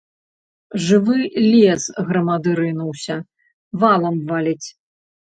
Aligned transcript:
Жывы 0.85 1.17
лес 1.51 1.83
грамады 2.07 2.49
рынуўся, 2.59 3.17
валам 3.83 4.15
валіць. 4.33 4.67